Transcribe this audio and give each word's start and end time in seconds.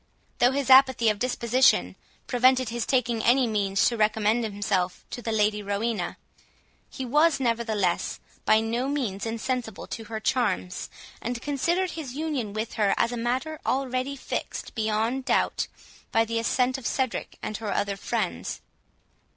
Though 0.39 0.49
his 0.51 0.71
apathy 0.71 1.09
of 1.09 1.19
disposition 1.19 1.95
prevented 2.25 2.69
his 2.69 2.87
taking 2.87 3.21
any 3.23 3.45
means 3.45 3.85
to 3.87 3.95
recommend 3.97 4.43
himself 4.43 5.05
to 5.11 5.21
the 5.21 5.31
Lady 5.31 5.61
Rowena, 5.61 6.17
he 6.89 7.05
was, 7.05 7.39
nevertheless, 7.39 8.19
by 8.43 8.61
no 8.61 8.87
means 8.87 9.27
insensible 9.27 9.85
to 9.85 10.05
her 10.05 10.19
charms, 10.19 10.89
and 11.21 11.39
considered 11.39 11.91
his 11.91 12.15
union 12.15 12.51
with 12.51 12.73
her 12.81 12.95
as 12.97 13.11
a 13.11 13.15
matter 13.15 13.59
already 13.63 14.15
fixed 14.15 14.73
beyond 14.73 15.23
doubt, 15.25 15.67
by 16.11 16.25
the 16.25 16.39
assent 16.39 16.79
of 16.79 16.87
Cedric 16.87 17.37
and 17.43 17.57
her 17.57 17.71
other 17.71 17.95
friends. 17.95 18.59